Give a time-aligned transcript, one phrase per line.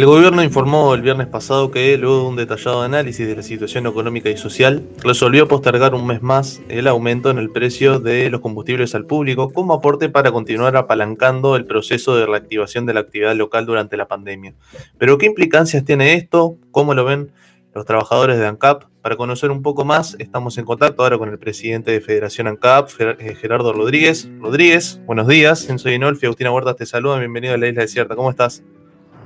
[0.00, 3.86] El gobierno informó el viernes pasado que, luego de un detallado análisis de la situación
[3.86, 8.40] económica y social, resolvió postergar un mes más el aumento en el precio de los
[8.40, 13.36] combustibles al público como aporte para continuar apalancando el proceso de reactivación de la actividad
[13.36, 14.54] local durante la pandemia.
[14.96, 16.56] Pero, ¿qué implicancias tiene esto?
[16.70, 17.30] ¿Cómo lo ven
[17.74, 18.84] los trabajadores de ANCAP?
[19.02, 22.88] Para conocer un poco más, estamos en contacto ahora con el presidente de Federación ANCAP,
[23.00, 24.30] eh, Gerardo Rodríguez.
[24.40, 25.68] Rodríguez, buenos días.
[25.68, 27.18] Enzo Dinolfi, Agustina Huertas te saluda.
[27.18, 28.16] Bienvenido a la Isla Desierta.
[28.16, 28.62] ¿Cómo estás?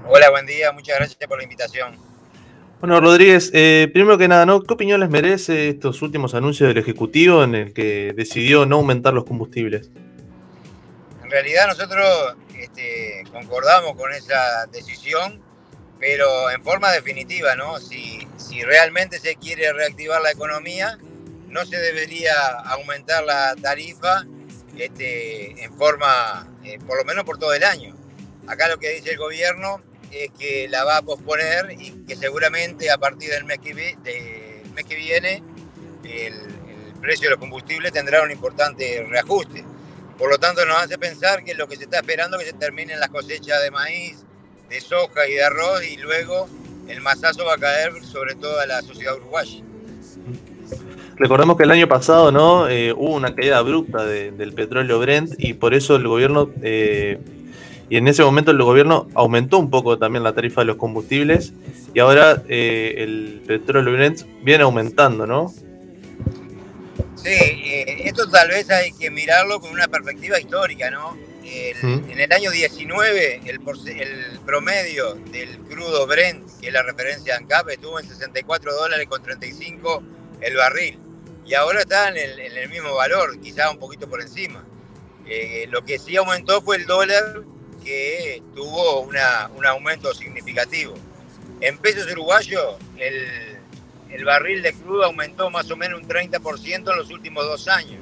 [0.06, 1.96] Hola, buen día, muchas gracias por la invitación.
[2.78, 4.62] Bueno, Rodríguez, eh, primero que nada, ¿no?
[4.62, 9.14] ¿qué opinión les merece estos últimos anuncios del Ejecutivo en el que decidió no aumentar
[9.14, 9.90] los combustibles?
[11.22, 15.40] En realidad nosotros este, concordamos con esa decisión,
[15.98, 17.78] pero en forma definitiva, ¿no?
[17.78, 20.98] Si, si realmente se quiere reactivar la economía,
[21.48, 22.34] no se debería
[22.66, 24.26] aumentar la tarifa
[24.76, 27.96] este, en forma, eh, por lo menos por todo el año.
[28.46, 29.80] Acá lo que dice el gobierno
[30.14, 33.74] es que la va a posponer y que seguramente a partir del mes que,
[34.94, 35.42] viene
[36.04, 36.34] el,
[37.00, 39.64] precio de los combustibles tendrá un importante reajuste.
[40.16, 42.56] Por lo tanto, nos hace pensar que lo que se está esperando es que se
[42.56, 44.24] terminen las cosechas de maíz,
[44.70, 46.48] de soja y de arroz y luego
[46.88, 49.62] el masazo va a caer sobre toda la sociedad uruguaya.
[51.16, 55.54] Recordemos que el año pasado no eh, hubo una caída abrupta del petróleo Brent y
[55.54, 57.18] por eso el gobierno eh,
[57.88, 61.52] y en ese momento el gobierno aumentó un poco también la tarifa de los combustibles
[61.92, 65.52] y ahora eh, el petróleo Brent viene aumentando, ¿no?
[67.16, 71.16] Sí, eh, esto tal vez hay que mirarlo con una perspectiva histórica, ¿no?
[71.46, 73.60] En el año 19 el,
[74.00, 79.06] el, promedio del crudo Brent, que es la referencia de ANCAP, estuvo en 64 dólares
[79.08, 80.02] con 35
[80.40, 80.98] el barril.
[81.46, 84.64] Y ahora está en el, en el mismo valor, quizá un poquito por encima.
[85.26, 87.42] Eh, lo que sí aumentó fue el dólar
[87.84, 90.94] que tuvo una, un aumento significativo.
[91.60, 93.58] En pesos uruguayos, el,
[94.10, 98.00] el, barril de crudo aumentó más o menos un 30% en los últimos dos años.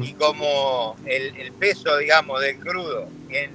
[0.00, 3.50] Y como el, el peso, digamos, del crudo en,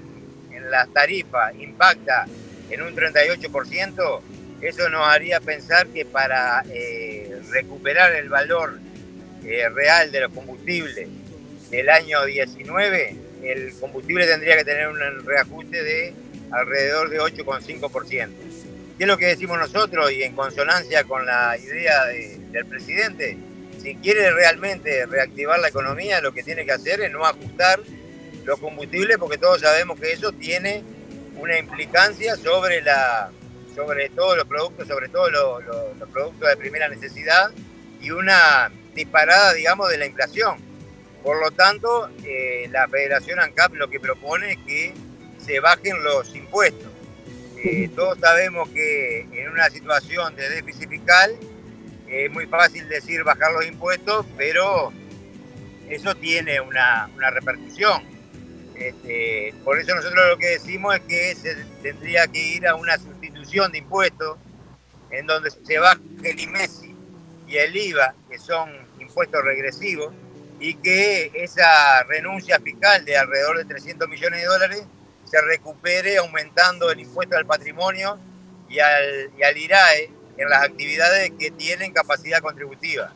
[0.51, 2.25] en las tarifas impacta
[2.69, 4.21] en un 38%,
[4.61, 8.79] eso nos haría pensar que para eh, recuperar el valor
[9.43, 11.09] eh, real de los combustibles
[11.69, 13.15] del año 19,
[13.45, 16.13] el combustible tendría que tener un reajuste de
[16.51, 18.29] alrededor de 8,5%.
[18.97, 23.37] ¿Qué es lo que decimos nosotros y en consonancia con la idea del presidente?
[23.81, 27.79] Si quiere realmente reactivar la economía, lo que tiene que hacer es no ajustar
[28.45, 30.83] los combustibles porque todos sabemos que eso tiene
[31.37, 33.31] una implicancia sobre, la,
[33.75, 37.51] sobre todos los productos, sobre todo los productos de primera necesidad
[37.99, 40.72] y una disparada, digamos, de la inflación
[41.23, 44.93] por lo tanto, eh, la Federación ANCAP lo que propone es que
[45.37, 46.91] se bajen los impuestos.
[47.63, 51.33] Eh, todos sabemos que en una situación de déficit fiscal
[52.09, 54.91] es muy fácil decir bajar los impuestos, pero
[55.89, 58.03] eso tiene una, repercusión.
[58.75, 62.97] Este, por eso nosotros lo que decimos es que se tendría que ir a una
[62.97, 64.37] sustitución de impuestos
[65.11, 66.95] en donde se baje el IMESI
[67.47, 68.69] y el IVA, que son
[68.99, 70.13] impuestos regresivos,
[70.63, 74.83] y que esa renuncia fiscal de alrededor de 300 millones de dólares
[75.25, 78.17] se recupere aumentando el impuesto al patrimonio
[78.69, 83.11] y al, y al IRAE en las actividades que tienen capacidad contributiva.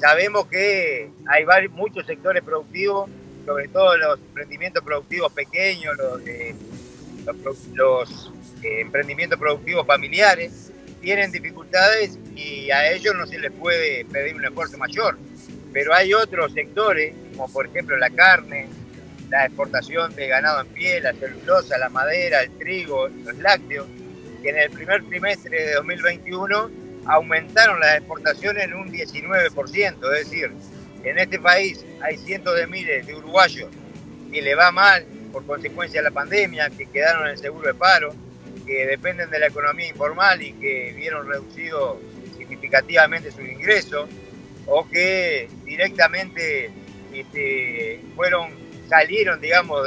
[0.00, 3.08] sabemos que hay varios, muchos sectores productivos,
[3.46, 8.32] sobre todo los emprendimientos productivos pequeños, los, los,
[8.64, 14.44] eh, emprendimientos productivos familiares, tienen dificultades y a ellos no se les puede pedir un
[14.44, 15.16] esfuerzo mayor
[15.78, 18.66] pero hay otros sectores, como por ejemplo la carne,
[19.30, 23.86] la exportación de ganado en piel, la celulosa, la madera, el trigo, los lácteos,
[24.42, 26.70] que en el primer trimestre de 2021
[27.06, 30.50] aumentaron las exportaciones en un 19%, es decir,
[31.04, 33.70] en este país hay cientos de miles de uruguayos
[34.32, 37.74] que le va mal por consecuencia de la pandemia, que quedaron en el seguro de
[37.74, 38.12] paro,
[38.66, 42.00] que dependen de la economía informal y que vieron reducido
[42.36, 44.08] significativamente sus ingresos,
[44.68, 46.70] o que directamente
[47.12, 48.50] este, fueron,
[48.88, 49.82] salieron, digamos,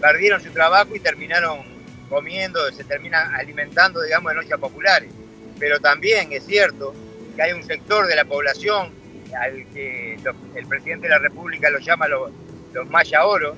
[0.00, 1.62] perdieron su trabajo y terminaron
[2.08, 5.10] comiendo, se terminan alimentando, digamos, de noches populares.
[5.58, 6.94] Pero también es cierto
[7.34, 8.92] que hay un sector de la población
[9.40, 10.16] al que
[10.54, 12.30] el presidente de la República lo llama los,
[12.72, 13.56] los maya oro,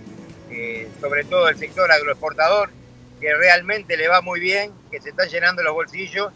[0.51, 2.71] eh, sobre todo el sector agroexportador,
[3.21, 6.33] que realmente le va muy bien, que se están llenando los bolsillos.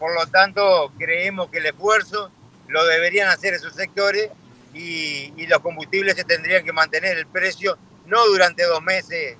[0.00, 2.32] Por lo tanto, creemos que el esfuerzo
[2.68, 4.30] lo deberían hacer esos sectores
[4.74, 7.76] y, los combustibles se tendrían que mantener el precio,
[8.06, 9.36] no durante dos meses,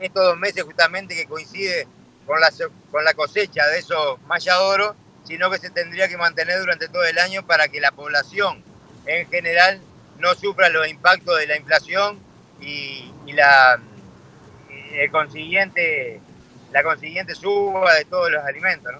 [0.00, 1.86] estos dos meses justamente que coincide
[2.26, 2.50] con la,
[2.90, 4.18] con la cosecha de esos
[4.60, 8.64] oro, sino que se tendría que mantener durante todo el año para que la población
[9.06, 9.80] en general
[10.18, 12.18] no sufra los impactos de la inflación
[12.60, 13.80] y, la,
[15.10, 16.20] consiguiente,
[16.72, 18.92] la consiguiente suba de todos los alimentos.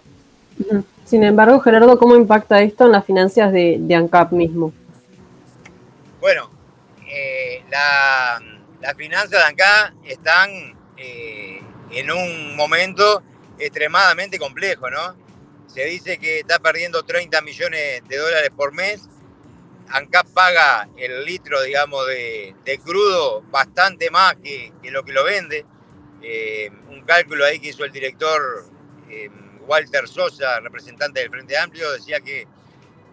[1.05, 4.73] Sin embargo, Gerardo, ¿cómo impacta esto en las finanzas de, ANCAP mismo?
[6.21, 6.51] Bueno,
[7.07, 10.51] eh, las finanzas de ANCAP están
[10.97, 11.61] eh,
[11.91, 13.23] en un momento
[13.59, 15.15] extremadamente complejo, ¿no?
[15.67, 19.03] Se dice que está perdiendo 30 millones de dólares por mes.
[19.89, 25.67] ANCAP paga el litro, digamos, de, crudo bastante más que, lo que lo vende.
[26.23, 28.65] Eh, un cálculo ahí que hizo el director
[29.67, 32.47] Walter Sosa, representante del Frente Amplio, decía que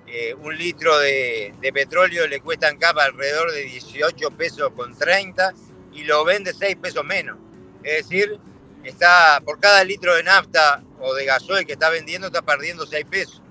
[0.08, 5.54] eh, un litro de, petróleo le cuesta a ANCAP alrededor de 18 pesos con 30
[5.94, 7.38] y lo vende 6 pesos menos.
[7.84, 8.40] Es decir,
[8.84, 13.06] está por cada litro de nafta o de gasoil que está vendiendo está perdiendo 6
[13.06, 13.42] pesos.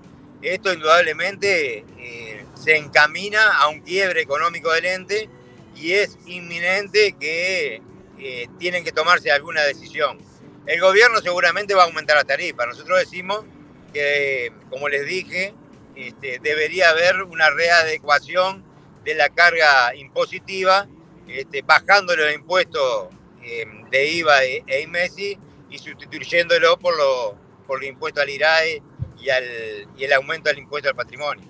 [0.41, 5.29] Esto indudablemente eh, se encamina a un quiebre económico del ente
[5.75, 7.81] y es inminente que
[8.19, 10.17] eh, tienen que tomarse alguna decisión.
[10.65, 12.65] El gobierno seguramente va a aumentar la tarifa.
[12.65, 13.43] Nosotros decimos
[13.93, 15.53] que, como les dije,
[15.95, 18.63] este, debería haber una readecuación
[19.03, 20.87] de la carga impositiva,
[21.27, 23.07] este, bajando los impuestos
[23.43, 25.37] eh, de IVA e, e IMESI
[25.69, 28.81] y sustituyéndolo por lo, por el impuesto al IRAE
[29.97, 31.45] y el aumento del impuesto al patrimonio.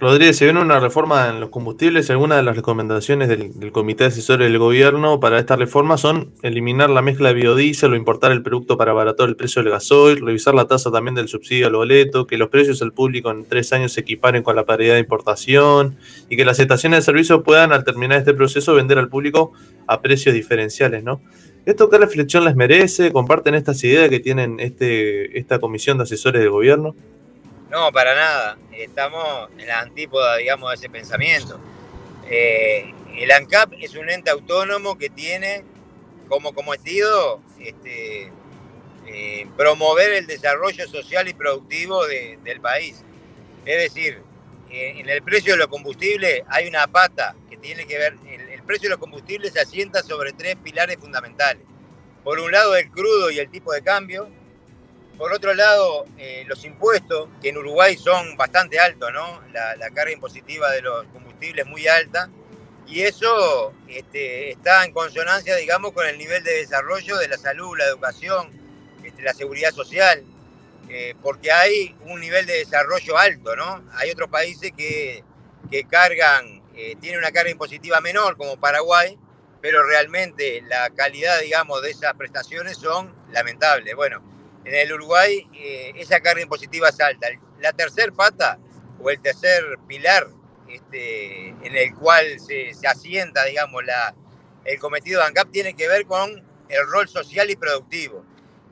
[0.00, 2.08] Rodríguez, se viene una reforma en los combustibles.
[2.08, 7.02] Algunas de las recomendaciones del, Comité Asesor del Gobierno para esta reforma son eliminar la
[7.02, 10.66] mezcla de biodiesel o importar el producto para abaratar el precio del gasoil, revisar la
[10.66, 14.00] tasa también del subsidio al boleto, que los precios al público en tres años se
[14.00, 15.98] equiparen con la paridad de importación
[16.30, 19.52] y que las estaciones de servicio puedan, al terminar este proceso, vender al público
[19.86, 21.20] a precios diferenciales, ¿no?
[21.66, 23.12] ¿Esto qué reflexión les merece?
[23.12, 26.94] ¿Comparten estas ideas que tienen este, esta comisión de asesores del gobierno?
[27.70, 28.58] No, para nada.
[28.72, 31.60] Estamos en la antípoda, digamos, de ese pensamiento.
[32.28, 35.64] Eh, el ANCAP es un ente autónomo que tiene
[36.28, 38.32] como cometido este,
[39.06, 43.04] eh, promover el desarrollo social y productivo del país.
[43.64, 44.20] Es decir,
[44.68, 48.40] eh, en el precio de los combustibles hay una pata que tiene que ver, el,
[48.48, 51.62] el precio de los combustibles se asienta sobre tres pilares fundamentales.
[52.24, 54.28] Por un lado el crudo y el tipo de cambio,
[55.20, 59.42] por otro lado, eh, los impuestos, que en Uruguay son bastante altos, ¿no?
[59.52, 62.30] La, carga impositiva de los combustibles es muy alta.
[62.86, 67.76] Y eso este, está en consonancia, digamos, con el nivel de desarrollo de la salud,
[67.76, 68.48] la educación,
[69.04, 70.24] este, la seguridad social,
[70.88, 73.84] eh, porque hay un nivel de desarrollo alto, ¿no?
[73.96, 75.22] Hay otros países que,
[75.70, 79.18] que cargan, eh, tienen una carga impositiva menor, como Paraguay,
[79.60, 83.94] pero realmente la calidad, digamos, de esas prestaciones son lamentables.
[83.94, 84.29] Bueno,
[84.64, 87.28] en el Uruguay eh, esa carga impositiva es alta.
[87.60, 88.58] La tercer pata
[89.02, 90.28] o el tercer pilar
[90.68, 94.14] este, en el cual se, asienta, digamos, la,
[94.64, 96.30] el cometido de ANCAP tiene que ver con
[96.68, 98.24] el rol social y productivo.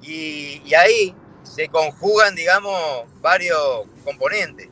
[0.02, 4.68] Y, y ahí se conjugan, digamos, varios componentes.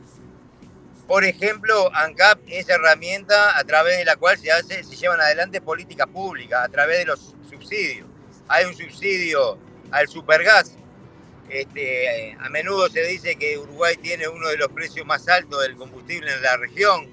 [1.06, 5.60] Por ejemplo, ANCAP es herramienta a través de la cual se, hace, se llevan adelante
[5.60, 8.08] políticas públicas, a través de los subsidios.
[8.48, 9.58] Hay un subsidio
[9.90, 10.76] al supergas
[11.48, 15.76] este, a menudo se dice que Uruguay tiene uno de los precios más altos del
[15.76, 17.08] combustible en la región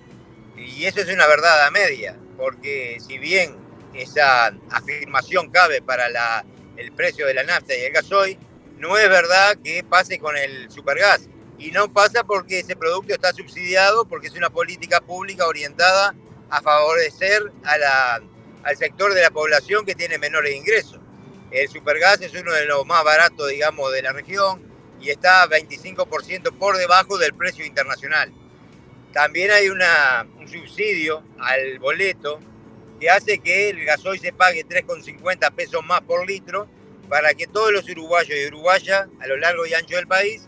[0.58, 3.56] y eso es una verdad a media, porque si bien
[3.94, 6.08] esa afirmación cabe para
[6.78, 8.38] el precio de la nafta y el gasoil,
[8.78, 11.28] no es verdad que pase con el supergas.
[11.58, 16.14] Y no pasa porque ese producto está subsidiado, porque es una política pública orientada
[16.50, 21.00] a favorecer al sector de la población que tiene menores ingresos.
[21.54, 24.60] El supergas es uno de los más baratos, digamos, de la región
[25.00, 28.34] y está 25% por debajo del precio internacional.
[29.14, 29.80] También hay un
[30.48, 32.40] subsidio al boleto
[33.00, 36.68] que hace que el gasoil se pague 3,50 pesos más por litro
[37.08, 40.48] para que todos los uruguayos y uruguayas a lo largo y ancho del país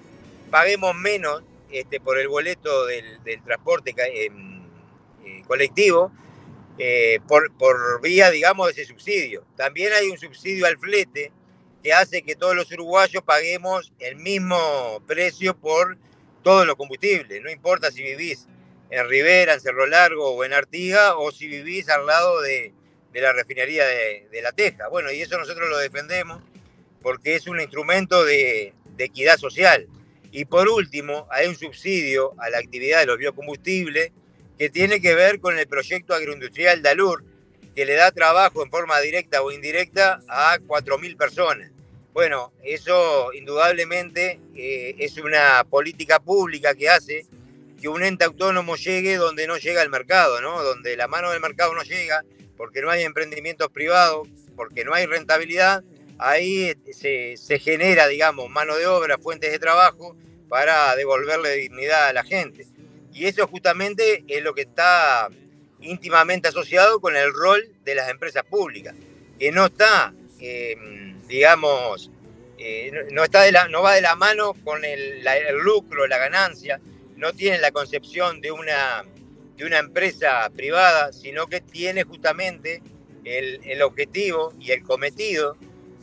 [0.49, 4.31] paguemos menos este, por el boleto del, transporte eh,
[5.45, 6.11] colectivo
[6.77, 9.45] eh, por, por vía, digamos, de ese subsidio.
[9.55, 11.31] También hay un subsidio al flete
[11.81, 15.97] que hace que todos los uruguayos paguemos el mismo precio por
[16.43, 17.41] todos los combustibles.
[17.41, 18.47] No importa si vivís
[18.89, 22.73] en Rivera, en Cerro Largo o en Artiga, o si vivís al lado de,
[23.13, 24.89] la refinería de, La Teja.
[24.89, 26.41] Bueno, y eso nosotros lo defendemos
[27.01, 29.87] porque es un instrumento de, de equidad social.
[30.31, 34.11] Y por último, hay un subsidio a la actividad de los biocombustibles
[34.57, 37.23] que tiene que ver con el proyecto agroindustrial Dalur,
[37.75, 41.71] que le da trabajo en forma directa o indirecta a 4.000 personas.
[42.13, 47.25] Bueno, eso indudablemente eh, es una política pública que hace
[47.81, 50.63] que un ente autónomo llegue donde no llega el mercado, ¿no?
[50.63, 52.23] Donde la mano del mercado no llega,
[52.55, 55.83] porque no hay emprendimientos privados, porque no hay rentabilidad,
[56.17, 60.15] ahí se, se genera, digamos, mano de obra, fuentes de trabajo
[60.47, 62.65] para devolverle dignidad a la gente.
[63.15, 65.29] Y eso justamente es lo que está
[65.79, 68.93] íntimamente asociado con el rol de las empresas públicas,
[69.39, 72.11] que no está, em, digamos,
[72.57, 75.23] eh, no, está de la, no va de la mano con el,
[75.63, 76.81] lucro, la ganancia,
[77.15, 79.05] no tiene la concepción de una,
[79.55, 82.81] de una empresa privada, sino que tiene justamente
[83.23, 85.55] el, el objetivo y el cometido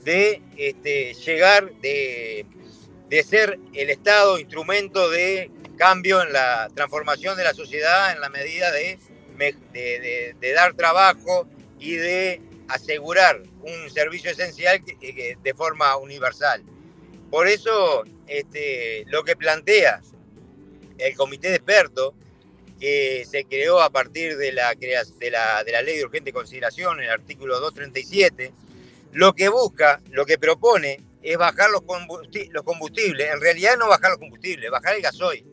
[0.02, 2.46] de este, llegar, de,
[3.10, 5.50] de ser el Estado instrumento de
[5.82, 11.48] cambio en la transformación de la sociedad en la medida de dar trabajo
[11.80, 16.62] y de asegurar un servicio esencial de forma universal.
[17.32, 20.00] Por eso, este, lo que plantea
[20.98, 22.14] el comité de expertos,
[22.78, 27.00] que se creó a partir de la, de la, de la ley de urgente consideración,
[27.00, 28.52] el artículo 237,
[29.14, 34.20] lo que busca, lo que propone es bajar los combustibles, en realidad no bajar los
[34.20, 35.51] combustibles, bajar el gasoil,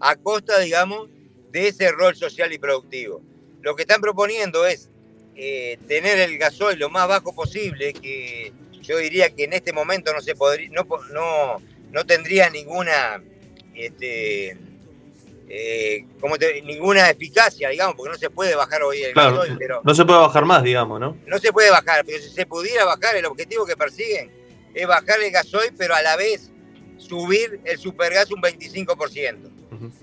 [0.00, 1.08] a costa, digamos,
[1.52, 3.22] de ese rol social y productivo.
[3.62, 4.88] Lo que están proponiendo es
[5.36, 8.52] eh, tener el gasoil lo más bajo posible, que
[8.82, 13.22] yo diría que en este momento no se podría, no, no, no tendría ninguna,
[13.74, 14.56] este,
[15.48, 19.94] eh, como ninguna eficacia, digamos, porque no se puede bajar hoy el gasoil, pero no
[19.94, 21.18] se puede bajar más, digamos, ¿no?
[21.26, 24.30] No se puede bajar, pero si se pudiera bajar, el objetivo que persiguen
[24.72, 26.50] es bajar el gasoil, pero a la vez
[26.96, 29.49] subir el supergas un 25%.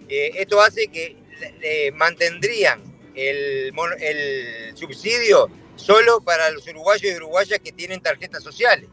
[0.09, 1.15] Eh, esto hace que
[1.93, 2.81] mantendrían
[3.15, 8.89] el, el subsidio solo para los uruguayos y uruguayas que tienen tarjetas sociales.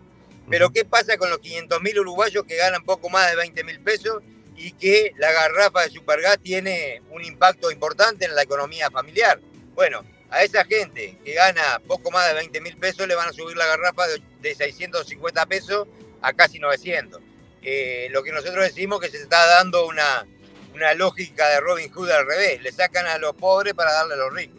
[0.48, 4.22] Pero ¿qué pasa con los 500.000 uruguayos que ganan poco más de 20 mil pesos
[4.56, 9.40] y que la garrafa de Supergas tiene un impacto importante en la economía familiar?
[9.74, 13.32] Bueno, a esa gente que gana poco más de 20 mil pesos le van a
[13.32, 15.88] subir la garrafa de, 650 pesos
[16.20, 17.20] a casi 900.
[17.62, 20.26] Eh, lo que nosotros decimos que se está dando una,
[20.74, 22.62] una lógica de Robin Hood al revés.
[22.62, 24.58] Le sacan a los pobres para darle a los ricos.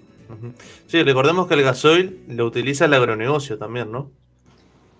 [0.88, 4.12] Sí, recordemos que el gasoil lo utiliza el agronegocio también, ¿no?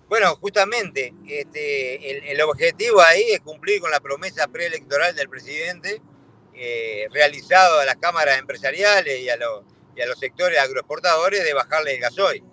[0.08, 6.00] Bueno, justamente, este, el, objetivo ahí es cumplir con la promesa preelectoral del presidente,
[6.54, 12.44] eh, realizado a las cámaras empresariales y a, los sectores agroexportadores de bajarle el gasoil.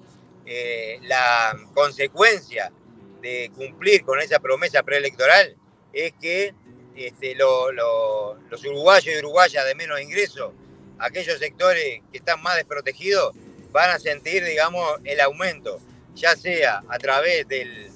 [0.45, 2.71] Eh, la consecuencia
[3.21, 5.55] de cumplir con esa promesa preelectoral
[5.93, 6.55] es que
[6.95, 10.51] este, los uruguayos y uruguayas de menos ingresos,
[10.99, 13.35] aquellos sectores que están más desprotegidos,
[13.71, 15.79] van a sentir, digamos, el aumento,
[16.15, 17.91] ya sea a través del,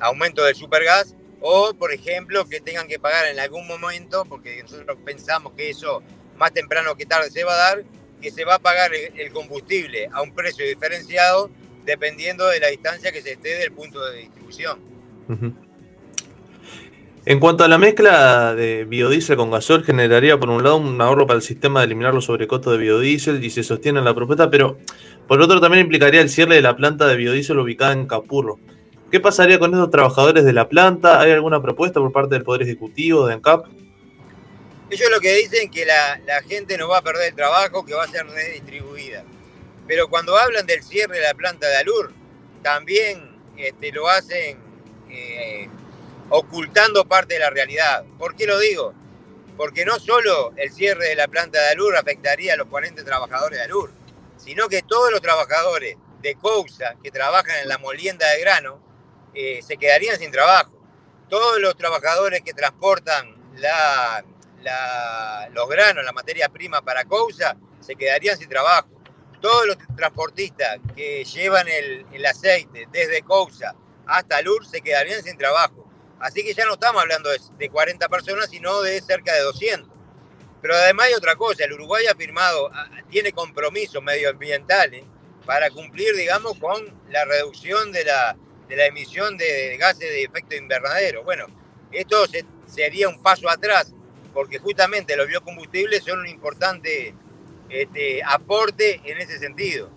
[0.00, 4.98] aumento del supergas o, por ejemplo, que tengan que pagar en algún momento, porque nosotros
[5.04, 6.02] pensamos que eso
[6.36, 7.84] más temprano que tarde se va a dar,
[8.20, 11.50] que se va a pagar el combustible a un precio diferenciado
[11.84, 14.78] dependiendo de la distancia que se esté del punto de distribución.
[17.26, 21.26] En cuanto a la mezcla de biodiesel con gasol, generaría por un lado un ahorro
[21.26, 24.50] para el sistema de eliminar los sobrecostos de biodiesel y se sostiene en la propuesta,
[24.50, 24.76] pero
[25.26, 28.58] por otro también implicaría el cierre de la planta de biodiesel ubicada en Capurro.
[29.10, 31.18] ¿Qué pasaría con esos trabajadores de la planta?
[31.18, 33.68] ¿Hay alguna propuesta por parte del Poder Ejecutivo, de ANCAP?
[34.90, 38.04] Ellos lo que dicen que la, gente no va a perder el trabajo, que va
[38.04, 39.24] a ser redistribuida.
[39.86, 42.12] Pero cuando hablan del cierre de la planta de Alur,
[42.62, 44.58] también este, lo hacen...
[45.08, 45.70] Eh,
[46.30, 48.04] ocultando parte de la realidad.
[48.18, 48.94] ¿Por qué lo digo?
[49.56, 53.58] Porque no solo el cierre de la planta de Alur afectaría a los 40 trabajadores
[53.58, 53.90] de Alur,
[54.36, 58.80] sino que todos los trabajadores de Cousa que trabajan en la molienda de grano
[59.34, 60.72] eh, se quedarían sin trabajo.
[61.28, 64.24] Todos los trabajadores que transportan la,
[65.52, 68.88] los granos, la materia prima para Cousa, se quedarían sin trabajo.
[69.40, 73.74] Todos los transportistas que llevan el, aceite desde Cousa
[74.06, 75.83] hasta Alur se quedarían sin trabajo.
[76.24, 77.28] Así que ya no estamos hablando
[77.58, 79.86] de, 40 personas, sino de cerca de 200.
[80.62, 82.70] Pero además hay otra cosa, el Uruguay ha firmado,
[83.10, 85.04] tiene compromisos medioambientales
[85.44, 88.38] para cumplir, digamos, con la reducción de la,
[88.68, 91.24] de emisión de gases de efecto invernadero.
[91.24, 91.44] Bueno,
[91.92, 92.24] esto
[92.68, 93.92] sería un paso atrás,
[94.32, 97.14] porque justamente los biocombustibles son un importante
[97.68, 99.90] este, aporte en ese sentido.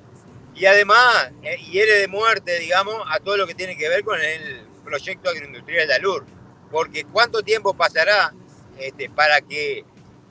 [0.55, 4.19] Y además eh, hiere de muerte, digamos, a todo lo que tiene que ver con
[4.19, 6.25] el proyecto agroindustrial de Alur.
[6.71, 8.33] Porque cuánto tiempo pasará
[8.79, 9.85] este, para que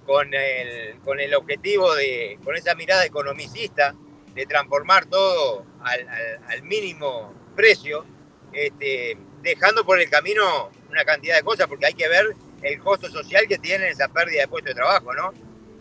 [0.07, 3.95] con el, con el objetivo de, con esa mirada economicista,
[4.35, 8.05] de transformar todo al, mínimo precio,
[8.53, 13.09] este, dejando por el camino una cantidad de cosas, porque hay que ver el costo
[13.09, 15.33] social que tiene esa pérdida de puesto de trabajo, ¿no?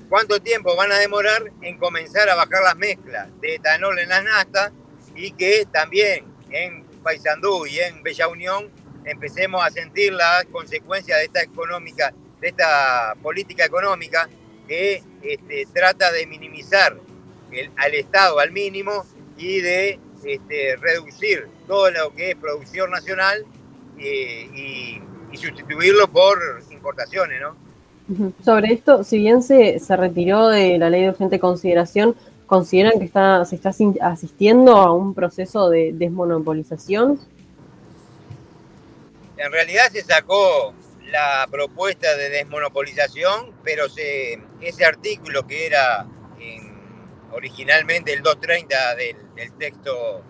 [0.08, 4.24] ¿Cuánto tiempo van a demorar en comenzar a bajar las mezclas de etanol en las
[4.24, 4.72] nastas
[5.15, 8.67] y que también en Paysandú y en Bella Unión
[9.05, 14.27] empecemos a sentir las consecuencias de esta económica, de esta política económica
[14.67, 16.97] que este, trata de minimizar
[17.77, 19.05] al Estado al mínimo
[19.38, 23.45] y de este, reducir todo lo que es producción nacional
[24.00, 25.01] eh, y,
[25.35, 26.39] sustituirlo por
[26.71, 27.57] importaciones, ¿no?
[28.45, 32.15] Sobre esto, si bien se, se retiró de la ley de urgente consideración,
[32.46, 33.72] ¿consideran que está, se está
[34.02, 37.20] asistiendo a un proceso de desmonopolización?
[39.38, 40.74] En realidad se sacó
[41.12, 46.08] la propuesta de desmonopolización, pero se, ese artículo que era
[47.32, 49.18] originalmente el 230 del,
[49.58, 50.24] texto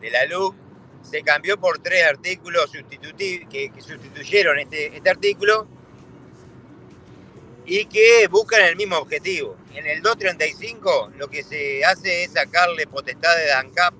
[0.00, 0.54] de la LUC,
[1.02, 5.68] se cambió por tres artículos que, que, sustituyeron este, este artículo
[7.66, 9.56] y que buscan el mismo objetivo.
[9.76, 13.92] En el 235 lo que se hace es sacarle potestad de ANCAP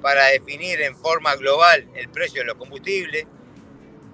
[0.00, 3.26] para definir en forma global el precio de los combustibles.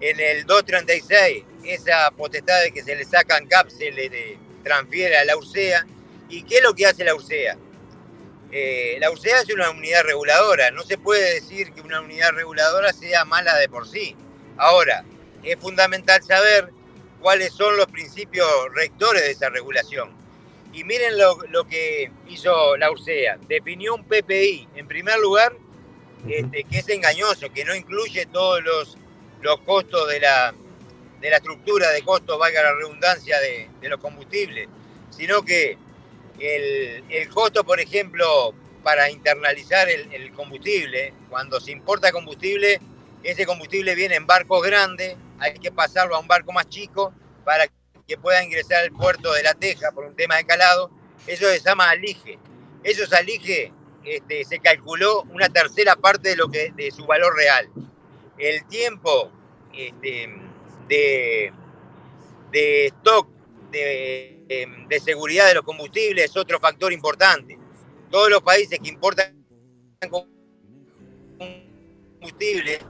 [0.00, 5.26] En el 236 esa potestad de que se le saca ANCAP se le transfiere a
[5.26, 5.86] la URSEA.
[6.30, 7.58] ¿Y qué es lo que hace la URSEA?
[8.50, 12.94] Eh, la URSEA es una unidad reguladora, no se puede decir que una unidad reguladora
[12.94, 14.16] sea mala de por sí.
[14.56, 15.04] Ahora,
[15.42, 16.70] es fundamental saber
[17.20, 20.19] cuáles son los principios rectores de esa regulación.
[20.72, 23.38] Y miren lo, que hizo la URSEA.
[23.48, 25.52] Definió un PPI, en primer lugar,
[26.28, 28.98] este, que es engañoso, que no incluye todos los,
[29.40, 30.54] los costos de la,
[31.20, 34.68] de la estructura de costos, valga la redundancia, de, de los combustibles,
[35.10, 35.76] sino que
[36.40, 42.80] el, costo, por ejemplo, para internalizar el, combustible, cuando se importa combustible,
[43.22, 47.12] ese combustible viene en barcos grandes, hay que pasarlo a un barco más chico
[47.44, 47.66] para
[48.10, 50.90] que pueda ingresar al puerto de La Teja por un tema de calado.
[51.26, 52.38] Eso se llama alige.
[52.82, 53.72] Esos alige
[54.04, 57.70] este, se calculó una tercera parte de, lo que, de su valor real.
[58.38, 59.30] El tiempo
[59.72, 60.28] este,
[60.88, 61.52] de,
[62.50, 63.28] de stock
[63.70, 67.56] de Em, de seguridad de los combustibles es otro factor importante.
[68.10, 69.46] Todos los países que importan
[72.18, 72.80] combustible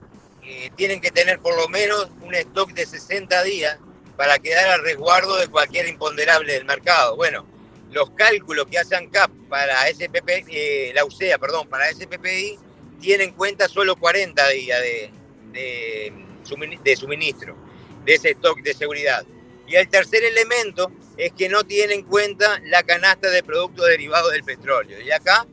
[0.43, 3.79] eh, tienen que tener por lo menos un stock de 60 días
[4.21, 7.17] para quedar al resguardo de cualquier imponderable del mercado.
[7.17, 7.47] Bueno,
[7.91, 12.59] los cálculos que hacen CAP para SPP, eh, la UCEA, perdón, para SPPI,
[13.01, 15.11] tienen en cuenta solo 40 días de,
[15.55, 17.57] de suministro
[18.05, 19.25] de ese stock de seguridad.
[19.67, 24.33] Y el tercer elemento es que no tiene en cuenta la canasta de productos derivados
[24.33, 25.01] del petróleo.
[25.01, 25.47] Y acá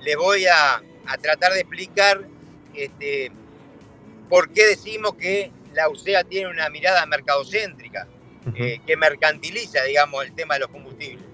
[0.00, 0.82] les voy a,
[1.22, 2.26] tratar de explicar
[2.74, 3.30] este,
[4.28, 8.06] por qué decimos que la UCEA tiene una mirada mercadocéntrica,
[8.54, 11.24] eh, que mercantiliza, digamos, el tema de los combustibles.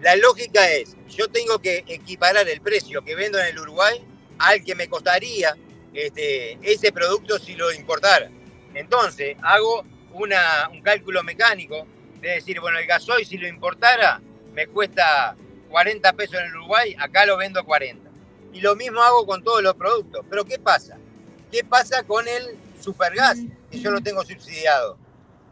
[0.00, 4.04] La lógica es, yo tengo que equiparar el precio que vendo en el Uruguay
[4.38, 5.56] al que me costaría
[5.94, 8.30] este, ese producto si lo importara.
[8.74, 11.86] Entonces, hago un cálculo mecánico
[12.20, 14.20] de decir, bueno, el gasoil si lo importara
[14.52, 15.36] me cuesta
[15.70, 18.10] 40 pesos en el Uruguay, acá lo vendo a 40.
[18.52, 20.24] Y lo mismo hago con todos los productos.
[20.30, 20.96] Pero ¿qué pasa?
[21.50, 23.38] ¿Qué pasa con el supergas?
[23.80, 24.98] Yo lo tengo subsidiado.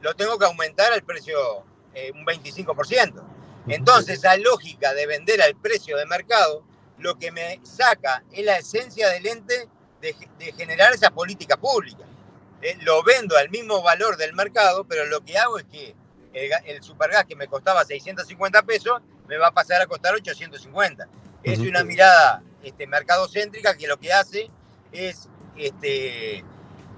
[0.01, 1.39] Lo tengo que aumentar al precio
[1.95, 3.23] eh, un 25%.
[3.69, 6.65] Entonces, la lógica de vender al precio de mercado,
[6.99, 9.69] lo que me saca es la esencia del ente
[10.01, 12.05] de, de generar esa política pública.
[12.63, 15.95] Eh, lo vendo al mismo valor del mercado, pero lo que hago es que
[16.33, 21.09] el, supergas que me costaba 650 pesos me va a pasar a costar 850.
[21.43, 24.49] Es una mirada este, mercadocéntrica que lo que hace
[24.93, 26.45] es este,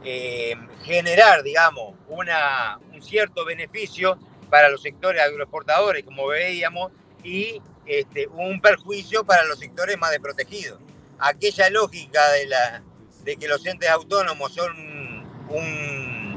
[0.05, 4.19] eh, generar, digamos, una, un cierto beneficio
[4.51, 10.79] para los sectores agroexportadores, como veíamos, y este, un perjuicio para los sectores más desprotegidos.
[11.19, 12.83] Aquella lógica de, la,
[13.23, 15.05] de que los entes autónomos son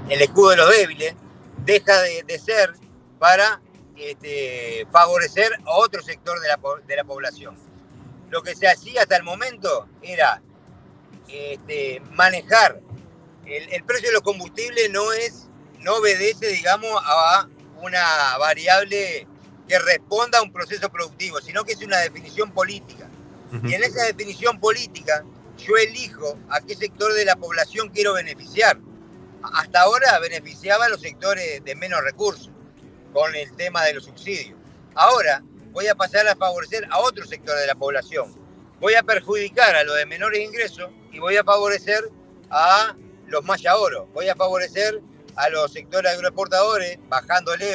[0.10, 1.16] el escudo de los débiles,
[1.66, 2.74] deja de, ser
[3.20, 3.62] para
[3.98, 7.56] este, favorecer a otro sector de la, de la, población.
[8.30, 10.42] Lo que se hacía hasta el momento era
[11.28, 12.82] este, manejar
[13.48, 15.48] el, precio de los combustibles no es
[15.80, 17.48] no obedece digamos a
[17.82, 19.28] una variable
[19.68, 23.10] que responda a un proceso productivo sino que es una definición política
[23.64, 25.24] y en esa definición política
[25.58, 28.78] yo elijo a qué sector de la población quiero beneficiar
[29.54, 32.50] hasta ahora beneficiaba a los sectores de menos recursos
[33.14, 34.58] con el tema de los subsidios.
[34.96, 38.34] Ahora voy a pasar a favorecer a otro sector de la población.
[38.80, 42.10] Voy a perjudicar a los de menores ingresos y voy a favorecer
[42.50, 42.96] a
[43.28, 44.08] los maya oro.
[44.14, 45.02] Voy a favorecer
[45.36, 47.66] a los sectores agroexportadores bajándole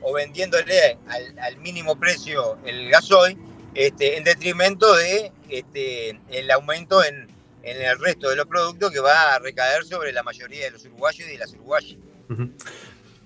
[0.00, 0.98] o vendiéndole
[1.40, 3.38] al, mínimo precio el gasoil
[3.74, 7.30] este, en detrimento de este, el aumento en,
[7.62, 11.28] el resto de los productos que va a recaer sobre la mayoría de los uruguayos
[11.28, 11.96] y de las uruguayas.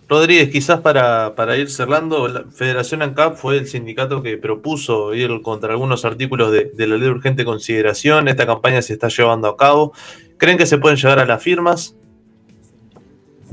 [0.08, 5.72] Rodríguez, quizás para, ir cerrando, la Federación ANCAP fue el sindicato que propuso ir contra
[5.72, 8.28] algunos artículos de, la ley de urgente consideración.
[8.28, 9.94] Esta campaña se está llevando a cabo.
[10.38, 11.94] ¿Creen que se pueden llegar a las firmas?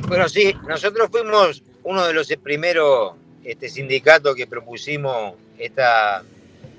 [0.07, 6.23] Bueno, sí, nosotros fuimos uno de los primeros este, sindicatos que propusimos esta,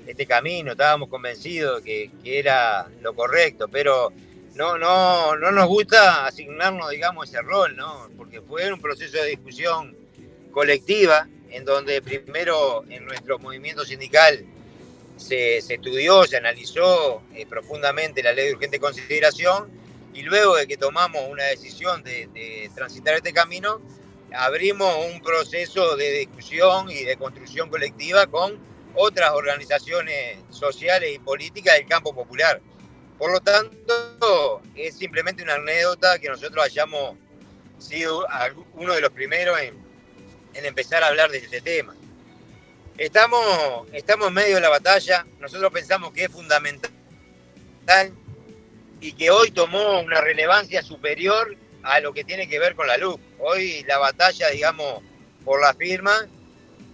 [0.05, 0.71] este camino.
[0.71, 4.11] Estábamos convencidos que, que era lo correcto, pero
[4.55, 8.07] no, no, no nos gusta asignarnos, digamos, ese rol, ¿no?
[8.17, 9.95] Porque fue un proceso de discusión
[10.51, 14.45] colectiva en donde primero en nuestro movimiento sindical
[15.17, 19.69] se, estudió, se analizó eh, profundamente la ley de urgente consideración
[20.15, 23.81] y luego de que tomamos una decisión de, transitar este camino,
[24.33, 28.57] abrimos un proceso de discusión y de construcción colectiva con
[28.95, 32.61] otras organizaciones sociales y políticas del campo popular.
[33.17, 37.17] Por lo tanto, es simplemente una anécdota que nosotros hayamos
[37.77, 38.25] sido
[38.75, 39.83] uno de los primeros en,
[40.53, 41.93] empezar a hablar de este tema.
[42.97, 46.89] Estamos, estamos en medio de la batalla, nosotros pensamos que es fundamental
[49.05, 52.97] y que hoy tomó una relevancia superior a lo que tiene que ver con la
[52.97, 53.19] luz.
[53.37, 55.03] Hoy la batalla, digamos,
[55.43, 56.27] por la firma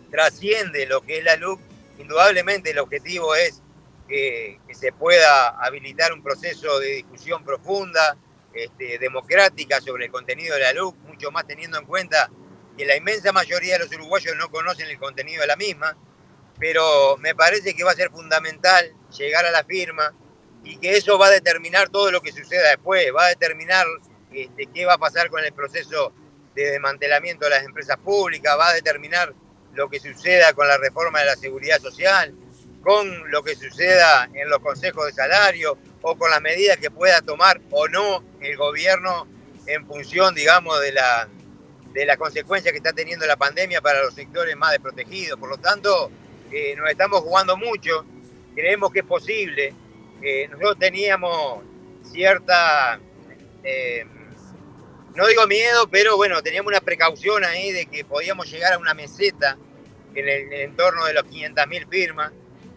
[0.10, 1.58] trasciende lo que es la luz.
[2.00, 3.62] Indudablemente el objetivo es
[4.10, 8.17] que, se pueda habilitar un proceso de discusión profunda,
[8.54, 12.30] este, democrática sobre el contenido de la luz, mucho más teniendo en cuenta
[12.78, 15.95] que la inmensa mayoría de los uruguayos no conocen el contenido de la misma,
[16.60, 20.13] pero me parece que va a ser fundamental llegar a la firma
[20.63, 23.86] y que eso va a determinar todo lo que suceda después, va a determinar
[24.32, 26.13] este, qué va a pasar con el proceso
[26.56, 29.34] de desmantelamiento de las empresas públicas, va a determinar
[29.74, 32.34] lo que suceda con la reforma de la seguridad social,
[32.84, 37.21] con lo que suceda en los consejos de salario o con las medidas que pueda
[37.21, 39.28] tomar o no el gobierno
[39.67, 41.28] en función, digamos, de la,
[41.93, 45.39] de la consecuencia que está teniendo la pandemia para los sectores más desprotegidos.
[45.39, 46.12] Por lo tanto,
[46.52, 48.06] eh, nos estamos jugando mucho,
[48.56, 49.74] creemos que es posible.
[50.21, 51.63] Nosotros teníamos
[52.03, 52.99] cierta,
[53.63, 54.05] eh,
[55.15, 58.93] no digo miedo, pero bueno, teníamos una precaución ahí de que podíamos llegar a una
[58.93, 59.57] meseta
[60.13, 62.31] en el, entorno de los 500.000 firmas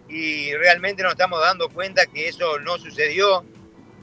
[0.08, 3.44] y realmente nos estamos dando cuenta que eso no sucedió.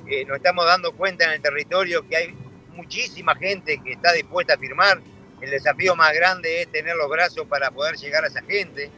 [0.08, 2.36] Eh, nos estamos dando cuenta en el territorio que hay
[2.73, 5.01] muchísima gente que está dispuesta a firmar.
[5.39, 8.91] El desafío más grande es tener los brazos para poder llegar a esa gente.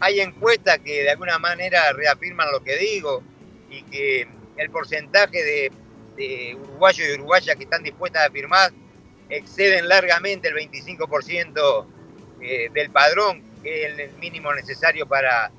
[0.00, 3.22] Hay encuestas que de alguna manera reafirman lo que digo
[3.72, 5.72] y que el porcentaje de,
[6.16, 8.70] de uruguayos y uruguayas que están dispuestas a firmar
[9.28, 11.86] exceden largamente el 25%
[12.40, 15.50] eh, del padrón, que es el mínimo necesario para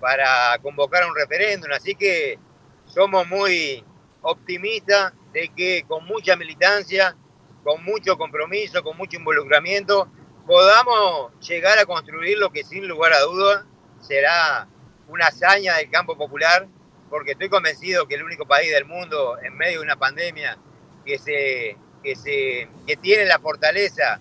[0.00, 1.70] para convocar un referéndum.
[1.72, 2.38] Así que
[2.86, 3.84] somos muy
[4.22, 7.16] optimistas de que con mucha militancia,
[7.62, 10.10] con mucho compromiso, con mucho involucramiento,
[10.46, 13.66] podamos llegar a construir lo que sin lugar a duda
[14.00, 14.66] será
[15.06, 16.66] una hazaña del campo popular,
[17.10, 20.56] porque estoy convencido que el único país del mundo en medio de una pandemia
[21.04, 24.20] que, se, que, se, que tiene la fortaleza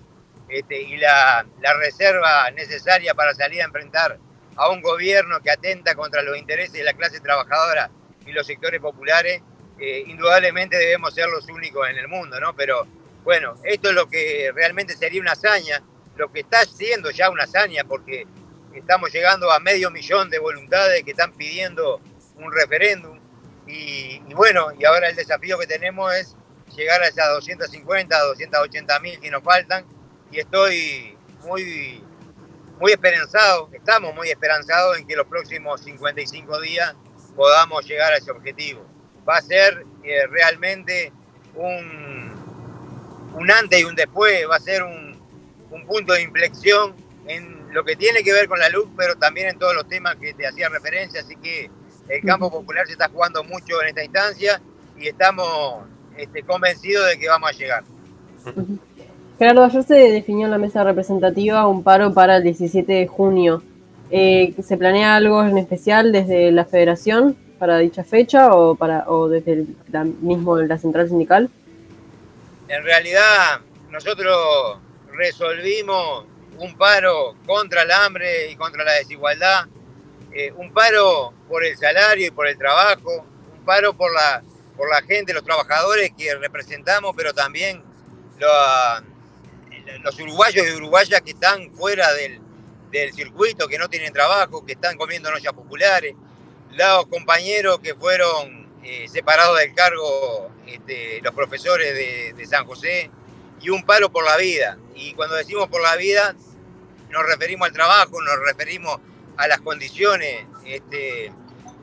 [0.50, 4.18] este, y la, la reserva necesaria para salir a enfrentar
[4.56, 7.92] a un gobierno que atenta contra los intereses de la clase trabajadora
[8.26, 9.42] y los sectores populares,
[9.80, 12.56] eh, indudablemente debemos ser los únicos en el mundo, ¿no?
[12.56, 12.86] Pero
[13.24, 15.82] bueno, esto es lo que realmente sería una hazaña,
[16.18, 18.26] lo que está siendo ya una hazaña, porque
[18.74, 22.02] estamos llegando a medio millón de voluntades que están pidiendo
[22.40, 23.20] un referéndum.
[23.68, 26.36] Y, y bueno, y ahora el desafío que tenemos es
[26.76, 29.86] llegar a esas 250, 280 mil que nos faltan.
[30.32, 32.04] Y estoy muy
[32.80, 36.96] muy esperanzado, estamos muy esperanzados en que los próximos 55 días
[37.36, 38.86] podamos llegar a ese objetivo.
[39.28, 41.12] Va a ser eh, realmente
[41.56, 45.10] un, un antes y un después, va a ser un,
[45.86, 46.96] punto de inflexión
[47.28, 50.16] en lo que tiene que ver con la luz, pero también en todos los temas
[50.18, 51.72] que te hacía referencia, así que
[52.10, 54.62] el campo popular se está jugando mucho en esta instancia
[54.98, 55.84] y estamos
[56.18, 57.84] este, convencidos de que vamos a llegar.
[59.38, 63.64] Gerardo, ayer se definió en la mesa representativa un paro para el 17 de junio.
[64.12, 69.30] Eh, ¿Se planea algo en especial desde la federación para dicha fecha o, para, o
[69.30, 71.50] desde el, la, mismo la central sindical?
[72.68, 74.80] En realidad, nosotros
[75.14, 76.26] resolvimos
[76.58, 79.66] un paro contra el hambre y contra la desigualdad,
[80.40, 83.26] eh, un paro por el salario y por el trabajo,
[83.58, 84.42] un paro por la,
[84.78, 87.84] por la gente, los trabajadores que representamos, pero también
[90.02, 92.40] los uruguayos y uruguayas que están fuera del,
[92.90, 96.16] del circuito, que no tienen trabajo, que están comiendo noches populares,
[96.72, 101.94] los compañeros que fueron eh, separados del cargo, este, los profesores
[102.38, 103.12] de, San José,
[103.60, 104.78] y un paro por la vida.
[104.96, 106.34] Y cuando decimos por la vida,
[107.10, 109.00] nos referimos al trabajo, nos referimos
[109.40, 111.32] a las condiciones este,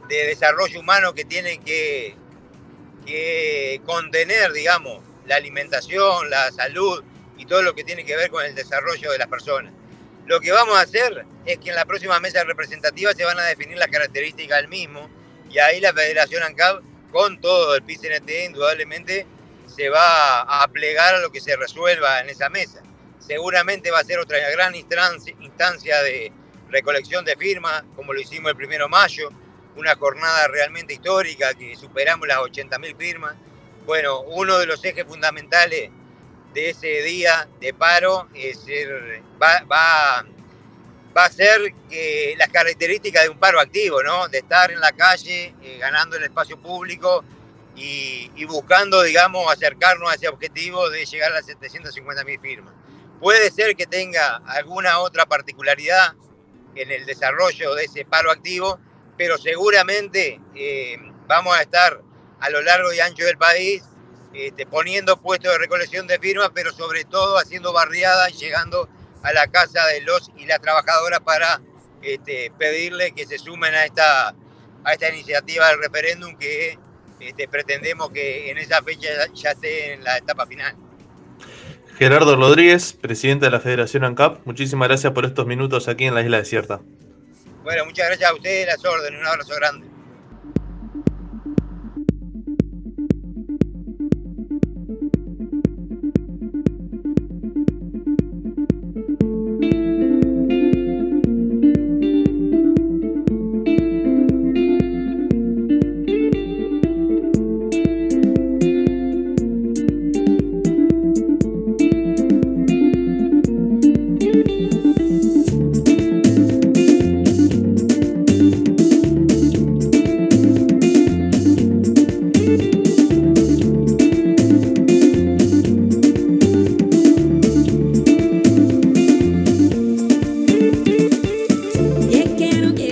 [0.09, 2.15] de desarrollo humano que tienen que,
[3.87, 7.03] contener, digamos, la alimentación, la salud
[7.39, 9.73] y todo lo que tiene que ver con el desarrollo de las personas.
[10.27, 13.45] Lo que vamos a hacer es que en la próxima mesa representativa se van a
[13.45, 15.09] definir las características del mismo
[15.49, 19.25] y ahí la Federación ANCAP, con todo el PCNT, indudablemente
[19.67, 22.83] se va a plegar a lo que se resuelva en esa mesa.
[23.19, 26.33] Seguramente va a ser otra gran instancia de
[26.69, 29.31] recolección de firmas, como lo hicimos el primero de mayo,
[29.77, 33.35] una jornada realmente histórica que superamos las 80.000 firmas.
[33.85, 35.91] Bueno, uno de los ejes fundamentales
[36.53, 38.65] de ese día de paro es
[39.41, 40.25] va, va,
[41.17, 44.27] va, a ser que las características de un paro activo, ¿no?
[44.29, 47.23] De estar en la calle, eh, ganando el espacio público
[47.77, 52.73] y, y, buscando, digamos, acercarnos a ese objetivo de llegar a las 750 mil firmas.
[53.21, 56.15] Puede ser que tenga alguna otra particularidad
[56.77, 58.79] en el desarrollo de ese paro activo,
[59.17, 62.01] pero seguramente eh, vamos a estar
[62.41, 63.83] a lo largo y ancho del país
[64.33, 68.89] este, poniendo puestos de recolección de firmas, pero sobre todo haciendo barriadas y llegando
[69.23, 71.61] a la casa de los y las trabajadoras para
[72.03, 74.35] este, pedirle que se sumen a esta,
[74.85, 76.79] a esta iniciativa del referéndum que
[77.19, 80.77] este, pretendemos que en esa fecha ya esté en la etapa final.
[81.99, 86.21] Gerardo Rodríguez, presidente de la Federación ANCAP, muchísimas gracias por estos minutos aquí en la
[86.21, 86.81] Isla Desierta.
[87.65, 89.96] Bueno, muchas gracias a ustedes, las órdenes, un abrazo grande.